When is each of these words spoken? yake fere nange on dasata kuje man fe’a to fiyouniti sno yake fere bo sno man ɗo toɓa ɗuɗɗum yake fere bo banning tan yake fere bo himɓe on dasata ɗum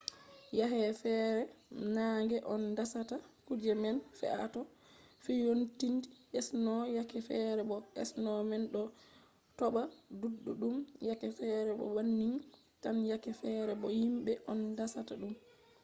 yake 0.59 0.81
fere 1.01 1.41
nange 1.97 2.37
on 2.53 2.63
dasata 2.77 3.15
kuje 3.47 3.71
man 3.83 3.97
fe’a 4.19 4.43
to 4.53 4.61
fiyouniti 5.23 5.87
sno 6.47 6.75
yake 6.97 7.17
fere 7.27 7.61
bo 7.69 7.75
sno 8.09 8.33
man 8.49 8.63
ɗo 8.73 8.83
toɓa 9.59 9.81
ɗuɗɗum 10.19 10.75
yake 11.07 11.27
fere 11.39 11.71
bo 11.79 11.85
banning 11.95 12.37
tan 12.83 12.97
yake 13.11 13.31
fere 13.41 13.73
bo 13.81 13.87
himɓe 13.99 14.33
on 14.51 14.59
dasata 14.77 15.13
ɗum 15.21 15.33